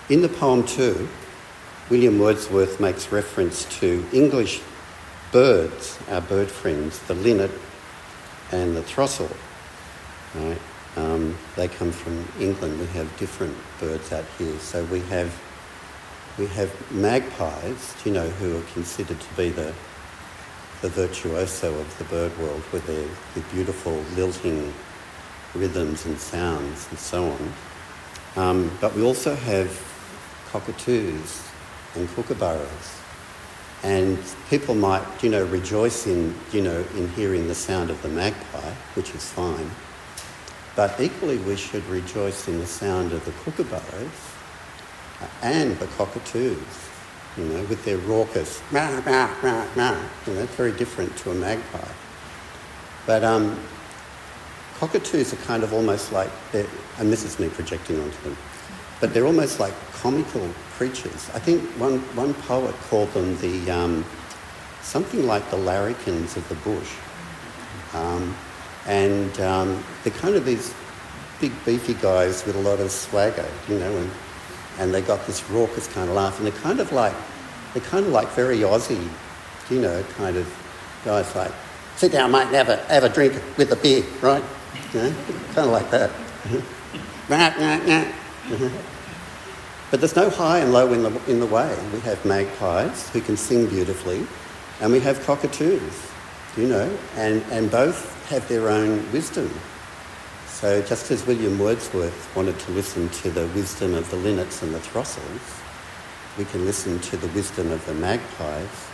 In 0.09 0.21
the 0.21 0.29
poem, 0.29 0.63
too, 0.63 1.09
William 1.89 2.19
Wordsworth 2.19 2.79
makes 2.79 3.11
reference 3.11 3.65
to 3.79 4.05
English 4.13 4.61
birds, 5.31 5.97
our 6.09 6.21
bird 6.21 6.51
friends, 6.51 6.99
the 6.99 7.15
linnet 7.15 7.51
and 8.51 8.75
the 8.75 8.83
throstle. 8.83 9.31
Right? 10.35 10.59
Um, 10.95 11.35
they 11.55 11.67
come 11.67 11.91
from 11.91 12.23
England. 12.39 12.79
We 12.79 12.85
have 12.87 13.17
different 13.17 13.57
birds 13.79 14.11
out 14.13 14.25
here. 14.37 14.59
So 14.59 14.83
we 14.85 14.99
have 15.01 15.33
we 16.37 16.45
have 16.47 16.71
magpies, 16.91 17.95
you 18.05 18.11
know, 18.11 18.29
who 18.29 18.59
are 18.59 18.63
considered 18.73 19.19
to 19.19 19.33
be 19.35 19.49
the 19.49 19.73
the 20.81 20.89
virtuoso 20.89 21.73
of 21.79 21.97
the 21.97 22.03
bird 22.05 22.37
world 22.37 22.63
with 22.71 22.85
their, 22.85 23.07
beautiful 23.51 23.93
lilting 24.15 24.73
rhythms 25.55 26.05
and 26.05 26.17
sounds 26.19 26.87
and 26.89 26.99
so 26.99 27.29
on. 27.31 27.53
Um, 28.35 28.77
but 28.79 28.95
we 28.95 29.03
also 29.03 29.35
have 29.35 29.69
cockatoos 30.51 31.41
and 31.95 32.07
kookaburras. 32.09 33.01
And 33.83 34.17
people 34.49 34.75
might, 34.75 35.03
you 35.23 35.29
know, 35.29 35.45
rejoice 35.45 36.07
in, 36.07 36.35
you 36.51 36.61
know, 36.61 36.83
in 36.95 37.09
hearing 37.09 37.47
the 37.47 37.55
sound 37.55 37.89
of 37.89 38.01
the 38.01 38.09
magpie, 38.09 38.73
which 38.95 39.13
is 39.13 39.23
fine. 39.31 39.69
But 40.75 40.99
equally, 40.99 41.37
we 41.37 41.55
should 41.55 41.85
rejoice 41.87 42.47
in 42.47 42.59
the 42.59 42.67
sound 42.67 43.11
of 43.11 43.25
the 43.25 43.31
kookaburras 43.31 44.35
and 45.41 45.77
the 45.79 45.87
cockatoos, 45.87 46.57
you 47.37 47.43
know, 47.45 47.63
with 47.63 47.83
their 47.85 47.97
raucous, 47.99 48.61
rah, 48.71 49.01
rah, 49.05 49.33
rah. 49.75 49.99
You 50.25 50.33
know, 50.33 50.41
it's 50.41 50.55
very 50.55 50.71
different 50.71 51.15
to 51.17 51.31
a 51.31 51.35
magpie. 51.35 51.91
But 53.05 53.23
um, 53.23 53.59
cockatoos 54.79 55.33
are 55.33 55.37
kind 55.47 55.63
of 55.63 55.73
almost 55.73 56.11
like, 56.11 56.29
and 56.53 57.11
this 57.11 57.23
is 57.23 57.39
me 57.39 57.49
projecting 57.49 57.99
onto 57.99 58.21
them, 58.23 58.37
but 58.99 59.13
they're 59.13 59.25
almost 59.25 59.59
like 59.59 59.73
comical 59.93 60.49
creatures. 60.77 61.29
I 61.33 61.39
think 61.39 61.61
one, 61.79 61.99
one 62.15 62.33
poet 62.33 62.75
called 62.89 63.11
them 63.13 63.37
the 63.37 63.71
um, 63.71 64.05
something 64.81 65.27
like 65.27 65.49
the 65.51 65.57
larrikins 65.57 66.37
of 66.37 66.47
the 66.49 66.55
bush. 66.55 66.93
Um, 67.93 68.35
and 68.87 69.39
um, 69.41 69.83
they're 70.03 70.13
kind 70.13 70.35
of 70.35 70.45
these 70.45 70.73
big 71.41 71.51
beefy 71.65 71.93
guys 71.95 72.45
with 72.45 72.55
a 72.55 72.61
lot 72.61 72.79
of 72.79 72.89
swagger, 72.89 73.45
you 73.67 73.77
know, 73.77 73.95
and, 73.95 74.09
and 74.79 74.93
they 74.93 75.01
got 75.01 75.25
this 75.25 75.49
raucous 75.49 75.87
kind 75.87 76.09
of 76.09 76.15
laugh, 76.15 76.37
and 76.37 76.47
they're 76.47 76.61
kind 76.61 76.79
of 76.79 76.91
like 76.91 77.13
they're 77.73 77.83
kind 77.83 78.05
of 78.05 78.11
like 78.11 78.29
very 78.29 78.59
Aussie, 78.59 79.07
you 79.69 79.81
know, 79.81 80.03
kind 80.15 80.37
of 80.37 80.47
guys 81.03 81.35
like 81.35 81.51
sit 81.95 82.11
down, 82.11 82.31
mate, 82.31 82.47
and 82.47 82.55
have 82.55 82.69
a 82.69 82.77
have 82.85 83.03
a 83.03 83.09
drink 83.09 83.33
with 83.57 83.71
a 83.71 83.75
beer, 83.75 84.03
right? 84.21 84.43
You 84.93 85.01
know, 85.01 85.15
kind 85.53 85.67
of 85.67 85.73
like 85.73 85.89
that. 85.91 86.11
But 89.89 90.01
there's 90.01 90.15
no 90.17 90.29
high 90.29 90.59
and 90.59 90.73
low 90.73 90.91
in 90.91 91.03
the, 91.03 91.31
in 91.31 91.39
the 91.39 91.45
way. 91.45 91.73
We 91.93 92.01
have 92.01 92.23
magpies 92.25 93.09
who 93.09 93.21
can 93.21 93.37
sing 93.37 93.67
beautifully, 93.67 94.25
and 94.81 94.91
we 94.91 94.99
have 94.99 95.23
cockatoos, 95.25 96.11
you 96.57 96.67
know, 96.67 96.97
and, 97.15 97.41
and 97.51 97.71
both 97.71 98.27
have 98.27 98.47
their 98.49 98.67
own 98.67 99.09
wisdom. 99.13 99.49
So 100.59 100.81
just 100.81 101.11
as 101.11 101.23
William 101.27 101.59
Wordsworth 101.59 102.35
wanted 102.35 102.57
to 102.61 102.71
listen 102.71 103.09
to 103.09 103.29
the 103.29 103.45
wisdom 103.49 103.93
of 103.93 104.09
the 104.09 104.15
linnets 104.15 104.63
and 104.63 104.73
the 104.73 104.79
throstles, 104.79 105.61
we 106.35 106.45
can 106.45 106.65
listen 106.65 106.97
to 106.97 107.15
the 107.15 107.27
wisdom 107.27 107.71
of 107.71 107.85
the 107.85 107.93
magpies 107.93 108.87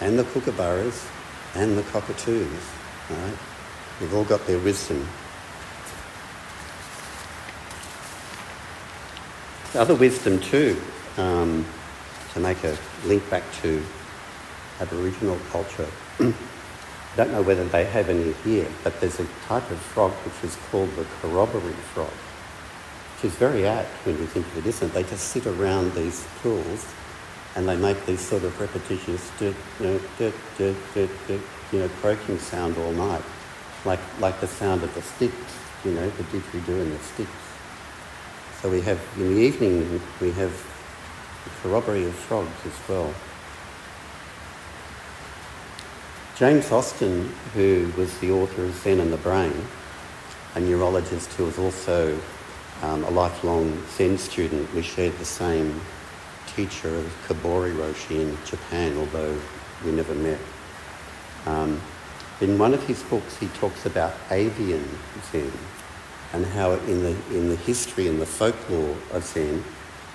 and 0.00 0.18
the 0.18 0.22
kookaburras 0.24 1.06
and 1.54 1.76
the 1.76 1.82
cockatoos. 1.82 2.48
Right? 3.10 3.38
They've 4.00 4.14
all 4.14 4.24
got 4.24 4.46
their 4.46 4.58
wisdom. 4.60 5.06
other 9.74 9.96
wisdom 9.96 10.40
too, 10.40 10.80
um, 11.18 11.66
to 12.32 12.40
make 12.40 12.64
a 12.64 12.78
link 13.04 13.28
back 13.28 13.42
to 13.60 13.82
Aboriginal 14.80 15.38
culture. 15.50 15.86
I 17.12 17.16
don't 17.16 17.32
know 17.32 17.42
whether 17.42 17.64
they 17.64 17.84
have 17.84 18.08
any 18.08 18.32
here, 18.44 18.68
but 18.84 19.00
there's 19.00 19.18
a 19.18 19.26
type 19.46 19.68
of 19.70 19.78
frog 19.78 20.12
which 20.12 20.44
is 20.44 20.56
called 20.70 20.94
the 20.94 21.04
corroboree 21.20 21.72
frog, 21.92 22.12
which 23.16 23.32
is 23.32 23.36
very 23.36 23.66
apt 23.66 23.88
when 24.06 24.16
you 24.18 24.26
think 24.26 24.46
of 24.46 24.58
it, 24.58 24.66
isn't 24.66 24.88
it? 24.88 24.94
They 24.94 25.02
just 25.02 25.28
sit 25.28 25.46
around 25.46 25.92
these 25.94 26.24
pools 26.40 26.86
and 27.56 27.68
they 27.68 27.76
make 27.76 28.06
these 28.06 28.20
sort 28.20 28.44
of 28.44 28.58
repetitious, 28.60 29.28
you 29.40 29.54
know, 29.80 30.00
you 31.72 31.78
know, 31.78 31.88
croaking 32.00 32.38
sound 32.38 32.76
all 32.78 32.92
night, 32.92 33.22
like, 33.84 34.00
like 34.20 34.40
the 34.40 34.46
sound 34.46 34.84
of 34.84 34.94
the 34.94 35.02
sticks, 35.02 35.58
you 35.84 35.92
know, 35.92 36.08
the 36.10 36.22
didgeridoo 36.24 36.80
and 36.80 36.92
the 36.92 36.98
sticks. 36.98 37.30
So 38.62 38.70
we 38.70 38.82
have, 38.82 39.00
in 39.16 39.34
the 39.34 39.40
evening, 39.40 40.00
we 40.20 40.30
have 40.32 40.52
the 41.44 41.50
corroboree 41.62 42.04
of 42.06 42.14
frogs 42.14 42.48
as 42.66 42.88
well. 42.88 43.12
James 46.40 46.72
Austin, 46.72 47.30
who 47.52 47.92
was 47.98 48.18
the 48.20 48.30
author 48.30 48.64
of 48.64 48.74
Zen 48.76 48.98
and 48.98 49.12
the 49.12 49.18
Brain, 49.18 49.52
a 50.54 50.60
neurologist 50.60 51.30
who 51.34 51.44
was 51.44 51.58
also 51.58 52.18
um, 52.80 53.04
a 53.04 53.10
lifelong 53.10 53.78
Zen 53.90 54.16
student, 54.16 54.72
we 54.72 54.80
shared 54.80 55.12
the 55.18 55.24
same 55.26 55.78
teacher 56.46 56.96
of 56.96 57.04
Kobori 57.28 57.76
Roshi 57.76 58.22
in 58.22 58.38
Japan, 58.46 58.96
although 58.96 59.38
we 59.84 59.92
never 59.92 60.14
met. 60.14 60.38
Um, 61.44 61.78
in 62.40 62.56
one 62.58 62.72
of 62.72 62.82
his 62.86 63.02
books, 63.02 63.36
he 63.36 63.48
talks 63.48 63.84
about 63.84 64.14
avian 64.30 64.88
Zen, 65.30 65.52
and 66.32 66.46
how 66.46 66.72
in 66.72 67.02
the, 67.02 67.16
in 67.36 67.50
the 67.50 67.56
history 67.56 68.08
and 68.08 68.18
the 68.18 68.24
folklore 68.24 68.96
of 69.12 69.24
Zen, 69.24 69.62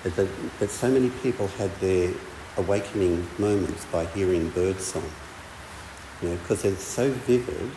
that, 0.02 0.28
that 0.58 0.70
so 0.70 0.90
many 0.90 1.10
people 1.22 1.46
had 1.46 1.72
their 1.78 2.12
awakening 2.56 3.28
moments 3.38 3.84
by 3.92 4.06
hearing 4.06 4.50
birdsong. 4.50 5.08
You 6.22 6.30
know, 6.30 6.36
because 6.36 6.62
they're 6.62 6.76
so 6.76 7.10
vivid 7.10 7.70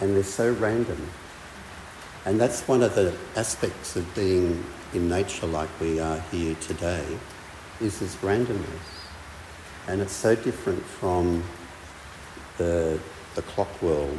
and 0.00 0.14
they're 0.14 0.22
so 0.22 0.52
random. 0.52 1.08
And 2.24 2.40
that's 2.40 2.66
one 2.68 2.82
of 2.82 2.94
the 2.94 3.16
aspects 3.36 3.96
of 3.96 4.14
being 4.14 4.64
in 4.92 5.08
nature 5.08 5.46
like 5.46 5.68
we 5.80 5.98
are 5.98 6.20
here 6.30 6.54
today, 6.56 7.04
is 7.80 8.00
this 8.00 8.16
randomness. 8.16 8.66
And 9.88 10.00
it's 10.00 10.12
so 10.12 10.36
different 10.36 10.82
from 10.84 11.42
the, 12.58 13.00
the 13.34 13.42
clock 13.42 13.82
world 13.82 14.18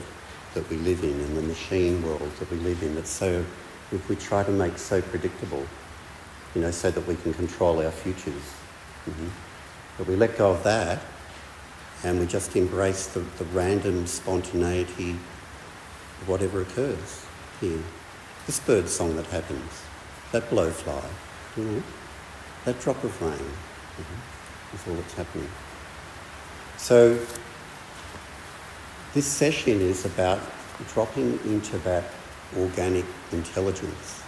that 0.54 0.67
we 0.69 0.78
live 0.78 1.04
in 1.04 1.12
and 1.12 1.38
the 1.38 1.41
machine 1.41 2.02
world 2.04 2.32
that 2.39 2.49
we 2.52 2.58
live 2.58 2.82
in. 2.84 2.97
It's 2.97 3.10
so, 3.10 3.45
if 3.91 4.10
we 4.10 4.15
try 4.15 4.43
to 4.43 4.52
make 4.52 4.78
so 4.78 5.02
predictable, 5.02 5.65
you 6.56 6.62
know, 6.62 6.71
so 6.71 6.91
that 6.91 7.08
we 7.08 7.15
can 7.15 7.34
control 7.34 7.84
our 7.84 7.91
futures. 7.91 8.34
Mm-hmm. 9.08 9.28
But 9.97 10.08
we 10.08 10.15
let 10.15 10.38
go 10.38 10.52
of 10.52 10.63
that 10.63 11.02
and 12.04 12.20
we 12.20 12.26
just 12.26 12.56
embrace 12.56 13.08
the, 13.08 13.22
the 13.38 13.46
random 13.46 14.06
spontaneity 14.06 15.12
of 15.12 16.28
whatever 16.28 16.62
occurs 16.62 17.26
here. 17.62 17.80
This 18.46 18.60
bird 18.60 18.89
song 18.89 19.16
that 19.16 19.26
happens, 19.28 19.82
that 20.32 20.50
blowfly, 20.50 21.04
you 21.56 21.63
know, 21.63 21.84
that 22.66 22.80
drop 22.82 23.02
of 23.04 23.22
rain, 23.22 23.32
mm-hmm, 23.32 24.76
is 24.76 24.88
all 24.88 24.96
that's 24.96 25.13
happening. 25.13 25.50
So 26.78 27.20
this 29.13 29.39
sesshin 29.39 29.80
is 29.80 30.06
about 30.06 30.39
dropping 30.94 31.39
into 31.46 31.78
that 31.80 32.04
organic 32.58 33.06
intelligence. 33.32 34.24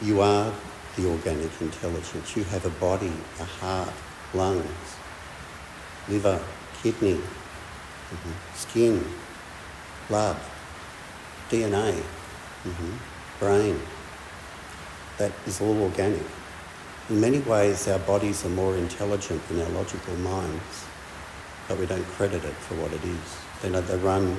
You 0.00 0.20
are 0.20 0.52
the 0.96 1.08
organic 1.08 1.60
intelligence. 1.60 2.36
You 2.36 2.44
have 2.44 2.64
a 2.64 2.70
body, 2.80 3.12
a 3.40 3.44
heart, 3.44 3.92
lungs, 4.34 4.95
liver, 6.08 6.40
kidney, 6.82 7.14
mm-hmm. 7.14 8.32
skin, 8.54 9.04
blood, 10.08 10.36
DNA, 11.50 11.92
mm-hmm. 11.92 12.96
brain. 13.38 13.80
That 15.18 15.32
is 15.46 15.60
all 15.60 15.82
organic. 15.82 16.22
In 17.08 17.20
many 17.20 17.38
ways, 17.40 17.88
our 17.88 17.98
bodies 18.00 18.44
are 18.44 18.50
more 18.50 18.76
intelligent 18.76 19.46
than 19.48 19.62
our 19.62 19.68
logical 19.70 20.14
minds, 20.16 20.84
but 21.68 21.78
we 21.78 21.86
don't 21.86 22.04
credit 22.18 22.44
it 22.44 22.54
for 22.54 22.74
what 22.74 22.92
it 22.92 23.04
is. 23.04 23.64
You 23.64 23.70
know, 23.70 23.80
they 23.80 23.96
run, 23.98 24.36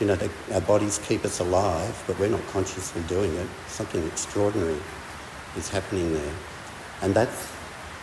you 0.00 0.06
know, 0.06 0.16
they, 0.16 0.30
our 0.54 0.60
bodies 0.62 0.98
keep 1.06 1.24
us 1.24 1.40
alive, 1.40 2.02
but 2.06 2.18
we're 2.18 2.30
not 2.30 2.46
consciously 2.48 3.02
doing 3.08 3.34
it. 3.34 3.46
Something 3.68 4.06
extraordinary 4.06 4.78
is 5.56 5.68
happening 5.68 6.12
there. 6.12 6.34
And 7.02 7.14
that's 7.14 7.52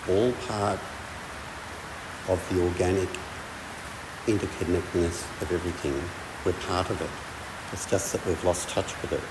all 0.07 0.31
part 0.47 0.79
of 2.29 2.39
the 2.49 2.63
organic 2.63 3.09
interconnectedness 4.27 5.23
of 5.41 5.51
everything. 5.51 6.01
We're 6.45 6.59
part 6.67 6.89
of 6.89 7.01
it. 7.01 7.09
It's 7.73 7.89
just 7.89 8.13
that 8.13 8.25
we've 8.25 8.43
lost 8.43 8.69
touch 8.69 8.93
with 9.01 9.13
it. 9.13 9.21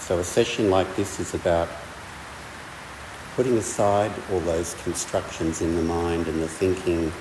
So 0.00 0.18
a 0.18 0.22
sesshin 0.22 0.70
like 0.70 0.94
this 0.96 1.20
is 1.20 1.34
about 1.34 1.68
putting 3.34 3.56
aside 3.58 4.12
all 4.32 4.40
those 4.40 4.74
constructions 4.82 5.60
in 5.60 5.76
the 5.76 5.82
mind 5.82 6.26
and 6.26 6.42
the 6.42 6.48
thinking 6.48 7.12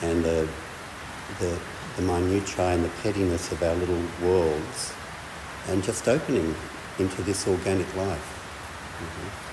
and 0.00 0.24
the, 0.24 0.48
the, 1.40 1.58
the 1.96 2.02
minutiae 2.02 2.68
and 2.68 2.84
the 2.84 2.90
pettiness 3.02 3.52
of 3.52 3.62
our 3.62 3.74
little 3.74 4.02
worlds 4.22 4.94
and 5.68 5.82
just 5.84 6.08
opening 6.08 6.54
into 6.98 7.22
this 7.22 7.46
organic 7.46 7.94
life. 7.96 8.98
Mm-hmm. 8.98 9.51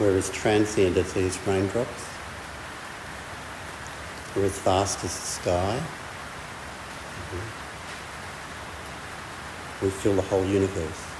We're 0.00 0.16
as 0.16 0.30
transient 0.30 0.96
as 0.96 1.12
these 1.12 1.38
raindrops. 1.46 2.08
We're 4.34 4.46
as 4.46 4.58
vast 4.58 5.04
as 5.04 5.14
the 5.14 5.26
sky. 5.26 5.80
Mm-hmm. 7.30 7.64
We 9.84 9.90
fill 9.90 10.14
the 10.16 10.22
whole 10.22 10.44
universe. 10.44 11.13